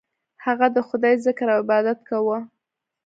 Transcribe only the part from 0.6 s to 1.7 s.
د خدای ذکر او